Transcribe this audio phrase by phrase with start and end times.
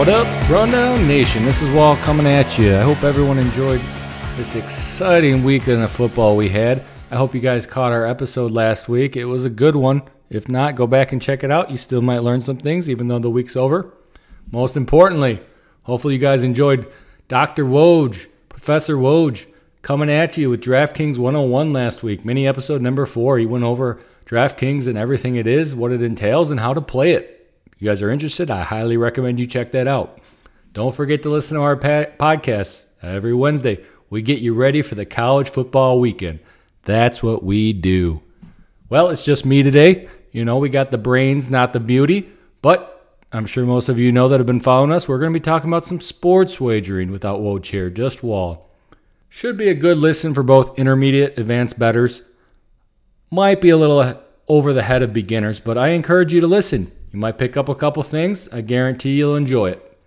[0.00, 1.44] What up, Rundown Nation?
[1.44, 2.74] This is Wahl coming at you.
[2.74, 3.82] I hope everyone enjoyed
[4.34, 6.82] this exciting weekend of football we had.
[7.10, 9.14] I hope you guys caught our episode last week.
[9.14, 10.00] It was a good one.
[10.30, 11.70] If not, go back and check it out.
[11.70, 13.92] You still might learn some things, even though the week's over.
[14.50, 15.42] Most importantly,
[15.82, 16.90] hopefully you guys enjoyed
[17.28, 17.66] Dr.
[17.66, 19.48] Woj, Professor Woj,
[19.82, 22.24] coming at you with DraftKings 101 last week.
[22.24, 23.36] Mini episode number four.
[23.36, 27.12] He went over DraftKings and everything it is, what it entails, and how to play
[27.12, 27.39] it
[27.80, 30.20] you guys are interested, I highly recommend you check that out.
[30.72, 33.82] Don't forget to listen to our podcast every Wednesday.
[34.10, 36.40] We get you ready for the college football weekend.
[36.84, 38.22] That's what we do.
[38.88, 40.08] Well, it's just me today.
[40.30, 44.12] You know, we got the brains, not the beauty, but I'm sure most of you
[44.12, 45.08] know that have been following us.
[45.08, 48.68] We're going to be talking about some sports wagering without Woj Chair, just Wahl.
[49.28, 52.22] Should be a good listen for both intermediate, advanced betters.
[53.30, 56.92] Might be a little over the head of beginners, but I encourage you to listen.
[57.12, 58.48] You might pick up a couple things.
[58.48, 59.98] I guarantee you'll enjoy it.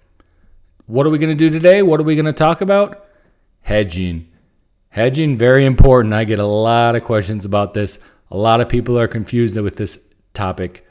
[0.85, 1.81] What are we going to do today?
[1.81, 3.05] What are we going to talk about?
[3.61, 4.27] Hedging.
[4.89, 6.13] Hedging, very important.
[6.13, 7.99] I get a lot of questions about this.
[8.31, 9.99] A lot of people are confused with this
[10.33, 10.85] topic.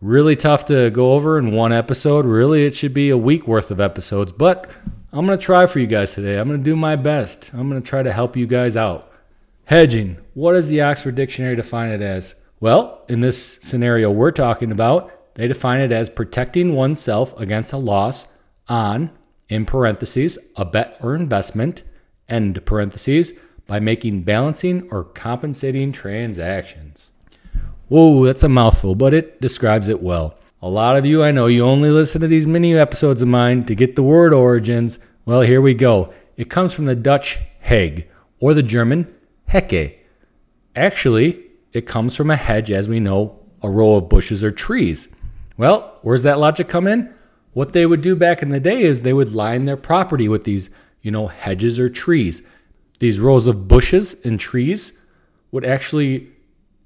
[0.00, 2.24] Really tough to go over in one episode.
[2.24, 4.70] Really, it should be a week worth of episodes, but
[5.12, 6.38] I'm going to try for you guys today.
[6.38, 7.50] I'm going to do my best.
[7.52, 9.12] I'm going to try to help you guys out.
[9.64, 10.18] Hedging.
[10.34, 12.34] What does the Oxford Dictionary define it as?
[12.60, 17.76] Well, in this scenario we're talking about, they define it as protecting oneself against a
[17.76, 18.26] loss
[18.68, 19.12] on,
[19.48, 21.84] in parentheses, a bet or investment,
[22.28, 23.34] end parentheses,
[23.68, 27.12] by making balancing or compensating transactions.
[27.86, 30.36] Whoa, that's a mouthful, but it describes it well.
[30.60, 33.64] A lot of you, I know, you only listen to these mini episodes of mine
[33.66, 34.98] to get the word origins.
[35.24, 36.12] Well, here we go.
[36.36, 38.08] It comes from the Dutch Heg
[38.40, 39.06] or the German
[39.48, 39.98] Hecke.
[40.74, 45.06] Actually, it comes from a hedge, as we know, a row of bushes or trees.
[45.58, 47.12] Well, where's that logic come in?
[47.52, 50.44] What they would do back in the day is they would line their property with
[50.44, 50.70] these,
[51.02, 52.42] you know, hedges or trees.
[53.00, 54.92] These rows of bushes and trees
[55.50, 56.28] would actually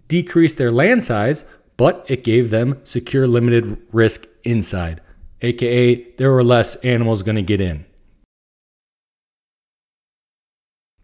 [0.08, 1.44] decrease their land size,
[1.76, 5.00] but it gave them secure limited risk inside,
[5.42, 7.84] aka there were less animals going to get in.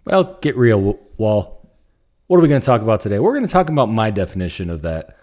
[0.04, 1.70] Well, get real, Wahl.
[2.26, 3.18] What are we going to talk about today?
[3.18, 5.18] We're going to talk about my definition of that,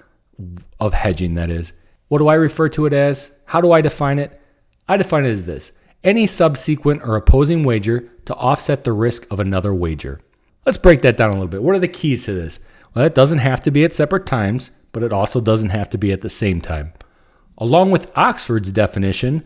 [0.80, 1.74] of hedging, that is.
[2.08, 3.32] What do I refer to it as?
[3.46, 4.40] How do I define it?
[4.88, 5.72] I define it as this
[6.06, 10.22] any subsequent or opposing wager to offset the risk of another wager.
[10.64, 11.64] Let's break that down a little bit.
[11.64, 12.60] What are the keys to this?
[12.94, 15.98] Well, it doesn't have to be at separate times, but it also doesn't have to
[15.98, 16.94] be at the same time.
[17.58, 19.44] Along with Oxford's definition,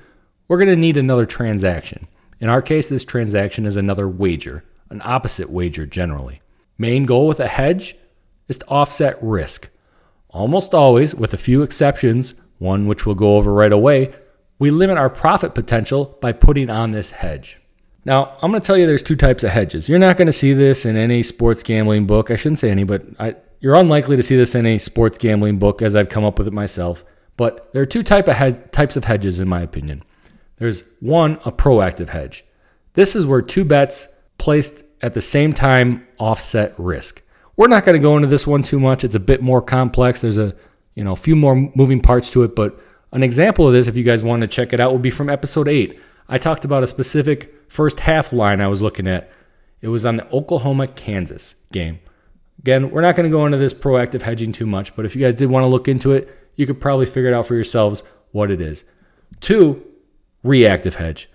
[0.48, 2.08] we're going to need another transaction.
[2.42, 6.42] In our case, this transaction is another wager, an opposite wager generally.
[6.78, 7.96] Main goal with a hedge
[8.50, 9.70] is to offset risk.
[10.30, 14.14] Almost always, with a few exceptions, one which we'll go over right away,
[14.60, 17.60] we limit our profit potential by putting on this hedge.
[18.06, 19.90] Now, I'm going to tell you there's two types of hedges.
[19.90, 22.32] You're not going to see this in any sports gambling book.
[22.32, 25.60] I shouldn't say any, but I, you're unlikely to see this in a sports gambling
[25.60, 27.04] book as I've come up with it myself.
[27.38, 30.04] But there are two type of he- types of hedges, in my opinion.
[30.58, 32.44] There's one, a proactive hedge.
[32.94, 37.22] This is where two bets placed at the same time offset risk.
[37.56, 39.04] We're not going to go into this one too much.
[39.04, 40.22] It's a bit more complex.
[40.22, 40.56] There's a
[41.00, 42.58] you know, a few more moving parts to it.
[42.58, 42.78] But
[43.14, 45.30] an example of this, if you guys want to check it out, would be from
[45.30, 45.98] episode eight.
[46.28, 49.32] I talked about a specific first half line I was looking at.
[49.82, 52.00] It was on the Oklahoma Kansas game.
[52.60, 55.22] Again, we're not going to go into this proactive hedging too much, but if you
[55.22, 58.04] guys did want to look into it, you could probably figure it out for yourselves
[58.34, 58.84] what it is.
[59.40, 59.82] Two,
[60.44, 61.30] reactive hedge.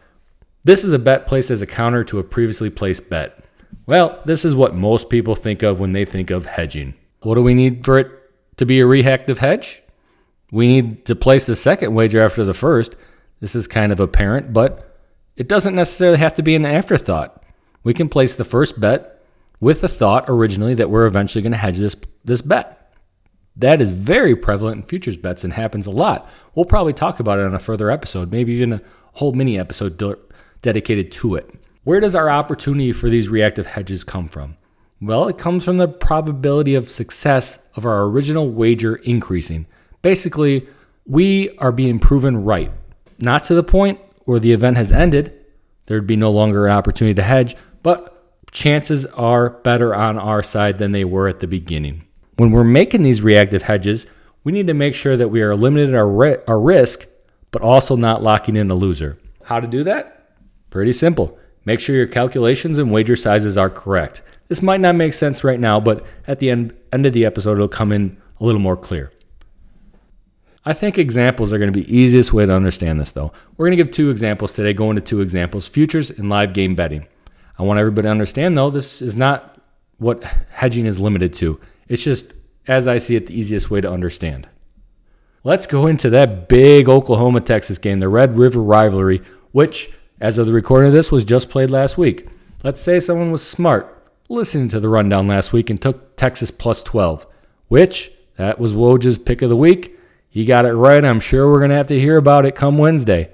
[0.65, 3.43] This is a bet placed as a counter to a previously placed bet.
[3.87, 6.93] Well, this is what most people think of when they think of hedging.
[7.23, 8.24] What do we need for it
[8.57, 9.83] to be a reactive hedge.
[10.51, 12.95] We need to place the second wager after the first.
[13.41, 14.99] This is kind of apparent, but
[15.37, 17.43] it doesn't necessarily have to be an afterthought.
[17.83, 19.23] We can place the first bet
[19.61, 22.93] with the thought originally that we're eventually going to hedge this, this bet.
[23.57, 26.29] That is very prevalent in futures bets and happens a lot.
[26.55, 28.81] We'll probably talk about it on a further episode, maybe even a
[29.13, 30.19] whole mini episode de-
[30.63, 31.51] dedicated to it.
[31.85, 34.57] Where does our opportunity for these reactive hedges come from?
[35.07, 39.67] Well, it comes from the probability of success of our original wager increasing.
[40.01, 40.67] Basically,
[41.05, 42.73] we are being proven right,
[43.19, 45.45] not to the point where the event has ended,
[45.85, 50.79] there'd be no longer an opportunity to hedge, but chances are better on our side
[50.79, 52.07] than they were at the beginning.
[52.39, 54.07] When we're making these reactive hedges,
[54.43, 57.07] we need to make sure that we are limiting our, ri- our risk,
[57.51, 59.19] but also not locking in a loser.
[59.43, 60.31] How to do that?
[60.71, 61.39] Pretty simple.
[61.67, 64.23] Make sure your calculations and wager sizes are correct.
[64.49, 67.53] This might not make sense right now, but at the end, end of the episode,
[67.53, 69.11] it'll come in a little more clear.
[70.67, 73.33] I think examples are going to be easiest way to understand this though.
[73.57, 76.75] We're going to give two examples today, go into two examples, futures and live game
[76.75, 77.07] betting.
[77.59, 79.61] I want everybody to understand though, this is not
[79.99, 81.61] what hedging is limited to.
[81.87, 82.33] It's just
[82.67, 84.49] as I see it the easiest way to understand.
[85.43, 89.21] Let's go into that big Oklahoma Texas game, the Red River rivalry,
[89.53, 92.27] which as of the recording of this was just played last week.
[92.63, 93.94] Let's say someone was smart
[94.29, 97.27] listening to the rundown last week and took Texas plus 12,
[97.69, 99.99] which that was Woj's pick of the week.
[100.29, 101.05] He got it right.
[101.05, 103.31] I'm sure we're going to have to hear about it come Wednesday.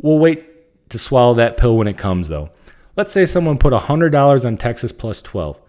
[0.00, 2.50] We'll wait to swallow that pill when it comes, though.
[2.96, 5.60] Let's say someone put $100 on Texas plus 12.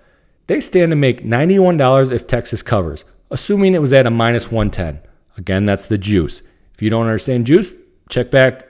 [0.47, 5.01] They stand to make $91 if Texas covers, assuming it was at a minus 110.
[5.37, 6.41] Again, that's the juice.
[6.73, 7.73] If you don't understand juice,
[8.09, 8.67] check back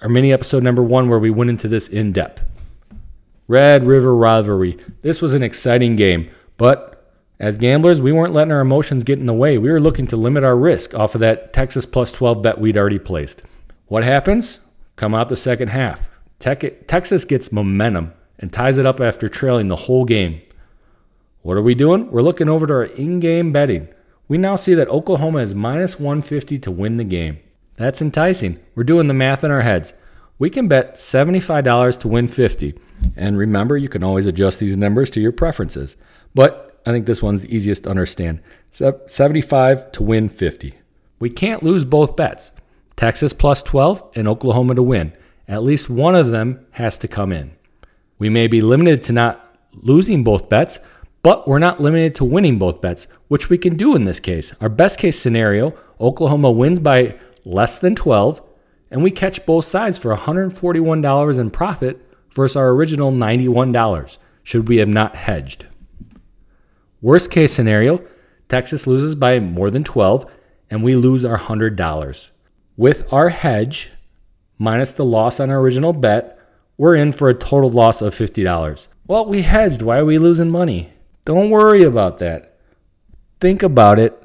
[0.00, 2.44] our mini episode number one where we went into this in depth.
[3.50, 4.78] Red River Rivalry.
[5.02, 9.26] This was an exciting game, but as gamblers, we weren't letting our emotions get in
[9.26, 9.58] the way.
[9.58, 12.76] We were looking to limit our risk off of that Texas plus 12 bet we'd
[12.76, 13.42] already placed.
[13.86, 14.60] What happens?
[14.94, 16.08] Come out the second half.
[16.38, 20.42] Texas gets momentum and ties it up after trailing the whole game.
[21.42, 22.08] What are we doing?
[22.12, 23.88] We're looking over to our in game betting.
[24.28, 27.40] We now see that Oklahoma is minus 150 to win the game.
[27.74, 28.60] That's enticing.
[28.76, 29.92] We're doing the math in our heads.
[30.38, 32.78] We can bet $75 to win 50.
[33.16, 35.96] And remember, you can always adjust these numbers to your preferences.
[36.34, 40.74] But I think this one's the easiest to understand 75 to win 50.
[41.18, 42.52] We can't lose both bets
[42.96, 45.12] Texas plus 12 and Oklahoma to win.
[45.48, 47.52] At least one of them has to come in.
[48.18, 50.80] We may be limited to not losing both bets,
[51.22, 54.54] but we're not limited to winning both bets, which we can do in this case.
[54.60, 58.42] Our best case scenario Oklahoma wins by less than 12,
[58.90, 64.76] and we catch both sides for $141 in profit versus our original $91 should we
[64.78, 65.66] have not hedged.
[67.02, 68.04] Worst case scenario,
[68.48, 70.30] Texas loses by more than 12
[70.70, 72.30] and we lose our $100.
[72.76, 73.90] With our hedge
[74.58, 76.38] minus the loss on our original bet,
[76.76, 78.88] we're in for a total loss of $50.
[79.06, 79.82] Well, we hedged.
[79.82, 80.92] Why are we losing money?
[81.24, 82.58] Don't worry about that.
[83.40, 84.16] Think about it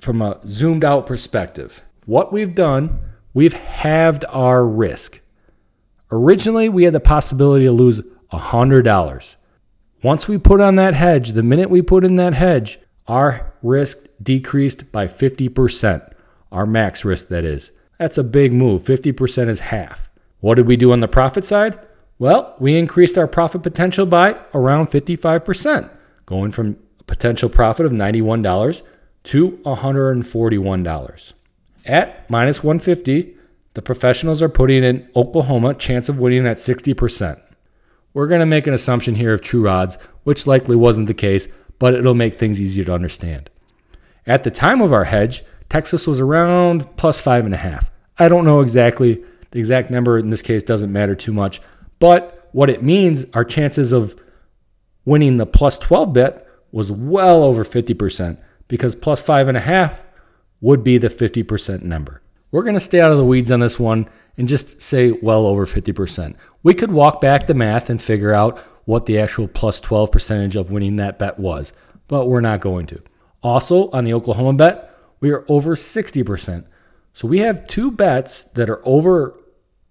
[0.00, 1.82] from a zoomed out perspective.
[2.04, 2.98] What we've done,
[3.34, 5.20] we've halved our risk.
[6.10, 8.00] Originally, we had the possibility to lose
[8.32, 9.36] $100.
[10.02, 14.06] Once we put on that hedge, the minute we put in that hedge, our risk
[14.22, 16.12] decreased by 50%.
[16.52, 17.72] Our max risk, that is.
[17.98, 18.82] That's a big move.
[18.82, 20.10] 50% is half.
[20.40, 21.78] What did we do on the profit side?
[22.18, 25.90] Well, we increased our profit potential by around 55%,
[26.24, 28.82] going from a potential profit of $91
[29.24, 31.32] to $141.
[31.84, 33.35] At minus 150,
[33.76, 37.38] the professionals are putting in Oklahoma chance of winning at 60%.
[38.14, 41.46] We're going to make an assumption here of true odds, which likely wasn't the case,
[41.78, 43.50] but it'll make things easier to understand.
[44.26, 47.90] At the time of our hedge, Texas was around plus five and a half.
[48.18, 49.22] I don't know exactly.
[49.50, 51.60] The exact number in this case doesn't matter too much,
[51.98, 54.18] but what it means, our chances of
[55.04, 60.02] winning the plus 12 bet was well over 50% because plus five and a half
[60.62, 62.22] would be the 50% number.
[62.56, 64.08] We're going to stay out of the weeds on this one
[64.38, 66.36] and just say well over 50%.
[66.62, 70.56] We could walk back the math and figure out what the actual plus 12 percentage
[70.56, 71.74] of winning that bet was,
[72.08, 73.02] but we're not going to.
[73.42, 76.64] Also, on the Oklahoma bet, we are over 60%.
[77.12, 79.38] So we have two bets that are over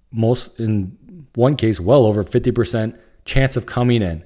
[0.09, 0.97] most, in
[1.35, 4.23] one case, well over 50% chance of coming in.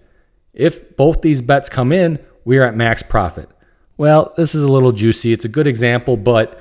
[0.53, 3.49] If both these bets come in, we are at max profit.
[3.97, 5.33] Well, this is a little juicy.
[5.33, 6.57] It's a good example, but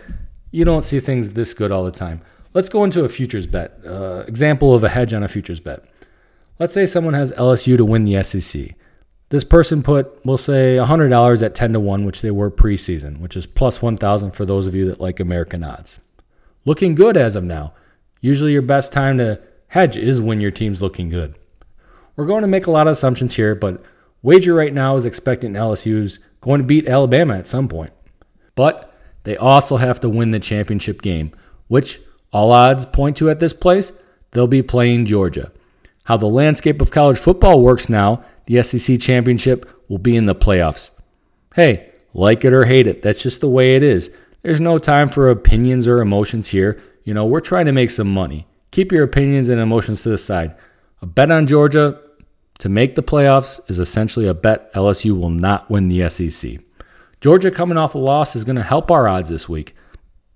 [0.50, 2.20] you don't see things this good all the time.
[2.54, 3.78] Let's go into a futures bet.
[3.84, 5.84] Uh, example of a hedge on a futures bet.
[6.58, 8.74] Let's say someone has LSU to win the SEC.
[9.30, 13.36] This person put, we'll say, $100 at 10 to 1, which they were preseason, which
[13.36, 16.00] is plus 1,000 for those of you that like American odds.
[16.64, 17.74] Looking good as of now.
[18.20, 21.34] Usually, your best time to hedge is when your team's looking good.
[22.16, 23.82] We're going to make a lot of assumptions here, but
[24.22, 27.92] wager right now is expecting LSU's going to beat Alabama at some point.
[28.54, 28.87] But
[29.28, 31.32] they also have to win the championship game,
[31.66, 32.00] which
[32.32, 33.92] all odds point to at this place,
[34.30, 35.52] they'll be playing Georgia.
[36.04, 40.34] How the landscape of college football works now, the SEC championship will be in the
[40.34, 40.92] playoffs.
[41.54, 44.10] Hey, like it or hate it, that's just the way it is.
[44.40, 46.80] There's no time for opinions or emotions here.
[47.04, 48.46] You know, we're trying to make some money.
[48.70, 50.56] Keep your opinions and emotions to the side.
[51.02, 52.00] A bet on Georgia
[52.60, 56.60] to make the playoffs is essentially a bet LSU will not win the SEC.
[57.20, 59.74] Georgia coming off a loss is going to help our odds this week.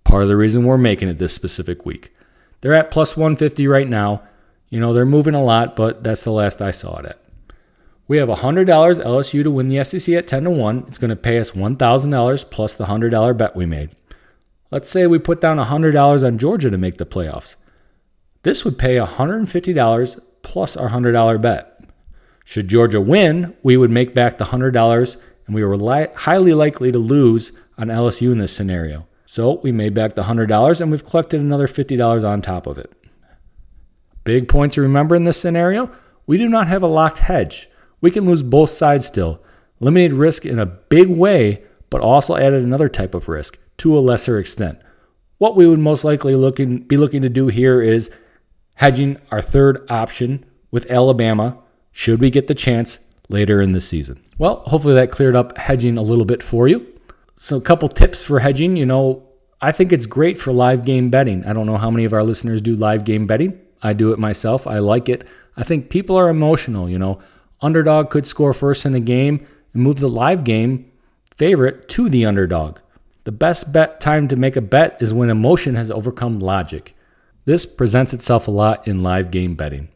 [0.05, 2.13] Part of the reason we're making it this specific week.
[2.61, 4.23] They're at plus 150 right now.
[4.69, 7.23] You know, they're moving a lot, but that's the last I saw it at.
[8.09, 10.85] We have $100 LSU to win the SEC at 10 to 1.
[10.89, 13.91] It's going to pay us $1,000 plus the $100 bet we made.
[14.71, 17.57] Let's say we put down $100 on Georgia to make the playoffs.
[18.43, 21.85] This would pay $150 plus our $100 bet.
[22.45, 26.93] Should Georgia win, we would make back the $100 and we were li- highly likely
[26.93, 29.07] to lose on LSU in this scenario.
[29.27, 32.93] So we made back the $100 and we've collected another $50 on top of it.
[34.25, 35.91] Big point to remember in this scenario
[36.27, 37.69] we do not have a locked hedge.
[38.01, 39.43] We can lose both sides still,
[39.81, 44.01] limited risk in a big way, but also added another type of risk to a
[44.01, 44.79] lesser extent.
[45.39, 48.11] What we would most likely be looking to do here is
[48.75, 51.59] hedging our third option with Alabama
[51.91, 54.23] should we get the chance later in the season.
[54.39, 56.87] Well, hopefully that cleared up hedging a little bit for you.
[57.37, 58.77] So, a couple tips for hedging.
[58.77, 59.25] You know,
[59.61, 61.45] I think it's great for live game betting.
[61.45, 63.59] I don't know how many of our listeners do live game betting.
[63.83, 64.67] I do it myself.
[64.67, 65.27] I like it.
[65.57, 66.89] I think people are emotional.
[66.89, 67.21] You know,
[67.61, 70.91] underdog could score first in the game and move the live game
[71.37, 72.79] favorite to the underdog.
[73.25, 76.97] The best bet time to make a bet is when emotion has overcome logic.
[77.45, 79.89] This presents itself a lot in live game betting.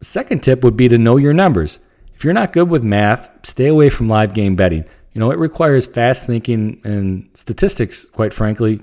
[0.00, 1.78] Second tip would be to know your numbers.
[2.14, 4.84] If you're not good with math, stay away from live game betting.
[5.12, 8.80] You know, it requires fast thinking and statistics, quite frankly,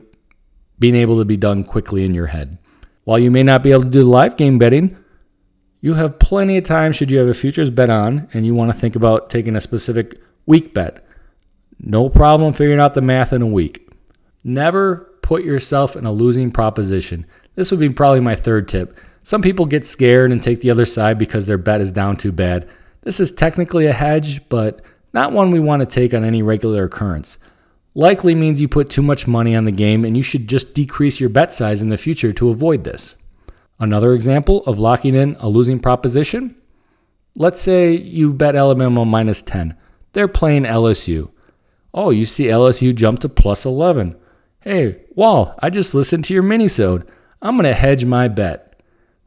[0.79, 2.57] being able to be done quickly in your head.
[3.03, 4.97] While you may not be able to do live game betting,
[5.81, 8.71] you have plenty of time should you have a futures bet on and you want
[8.71, 11.05] to think about taking a specific week bet.
[11.79, 13.89] No problem figuring out the math in a week.
[14.43, 17.25] Never put yourself in a losing proposition.
[17.55, 18.99] This would be probably my third tip.
[19.23, 22.31] Some people get scared and take the other side because their bet is down too
[22.31, 22.69] bad.
[23.01, 24.81] This is technically a hedge, but
[25.13, 27.37] not one we want to take on any regular occurrence.
[27.93, 31.19] Likely means you put too much money on the game and you should just decrease
[31.19, 33.15] your bet size in the future to avoid this.
[33.79, 36.55] Another example of locking in a losing proposition
[37.35, 39.75] let's say you bet Alabama minus 10.
[40.13, 41.29] They're playing LSU.
[41.93, 44.15] Oh, you see LSU jump to plus 11.
[44.61, 47.07] Hey, Wahl, I just listened to your minisode.
[47.41, 48.67] I'm going to hedge my bet.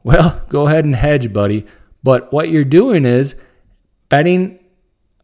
[0.03, 1.65] Well, go ahead and hedge, buddy.
[2.03, 3.35] But what you're doing is
[4.09, 4.59] betting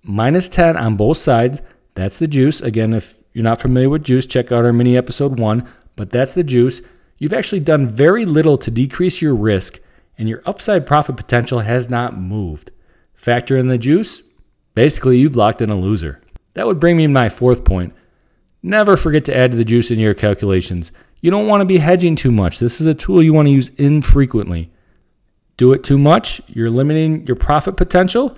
[0.03, 1.61] minus 10 on both sides.
[1.95, 2.61] That's the juice.
[2.61, 5.67] Again, if you're not familiar with juice, check out our mini episode one.
[5.95, 6.81] But that's the juice.
[7.17, 9.79] You've actually done very little to decrease your risk,
[10.17, 12.71] and your upside profit potential has not moved.
[13.13, 14.23] Factor in the juice,
[14.73, 16.21] basically, you've locked in a loser.
[16.55, 17.93] That would bring me my fourth point.
[18.63, 20.91] Never forget to add to the juice in your calculations.
[21.19, 22.57] You don't want to be hedging too much.
[22.59, 24.71] This is a tool you want to use infrequently.
[25.57, 28.37] Do it too much, you're limiting your profit potential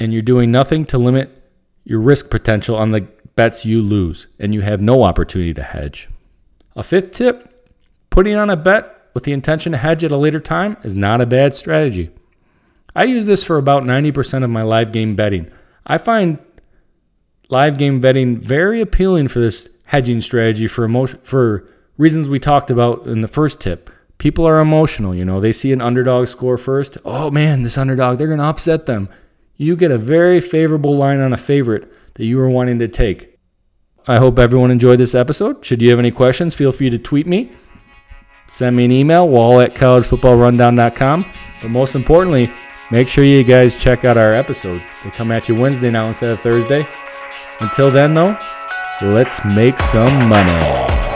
[0.00, 1.30] and you're doing nothing to limit
[1.84, 3.02] your risk potential on the
[3.36, 6.08] bets you lose, and you have no opportunity to hedge.
[6.74, 7.70] A fifth tip
[8.08, 11.20] putting on a bet with the intention to hedge at a later time is not
[11.20, 12.10] a bad strategy.
[12.94, 15.50] I use this for about 90% of my live game betting.
[15.86, 16.38] I find
[17.48, 22.70] live game betting very appealing for this hedging strategy for emotion, for reasons we talked
[22.70, 23.90] about in the first tip.
[24.18, 26.98] People are emotional, you know, they see an underdog score first.
[27.04, 29.08] Oh man, this underdog, they're going to upset them.
[29.60, 33.38] You get a very favorable line on a favorite that you are wanting to take.
[34.06, 35.62] I hope everyone enjoyed this episode.
[35.66, 37.52] Should you have any questions, feel free to tweet me.
[38.46, 41.26] Send me an email, wahl at collegefootballrundown.com.
[41.60, 42.50] But most importantly,
[42.90, 44.86] make sure you guys check out our episodes.
[45.04, 46.88] They come at you Wednesday now instead of Thursday.
[47.60, 48.38] Until then, though,
[49.02, 51.09] let's make some money.